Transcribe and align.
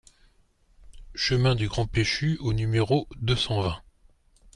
Chemin 1.13 1.53
du 1.53 1.67
Grand 1.67 1.85
Péchu 1.85 2.37
au 2.39 2.53
numéro 2.53 3.07
deux 3.17 3.35
cent 3.35 3.61
vingt 3.61 3.83